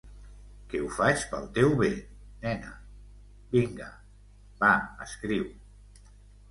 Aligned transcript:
Que 0.69 0.79
ho 0.85 0.87
faig 0.95 1.25
pel 1.33 1.45
teu 1.59 1.75
bé, 1.81 1.91
nena... 2.47 2.73
vinga, 3.55 3.93
va, 4.65 4.75
escriu. 5.09 5.49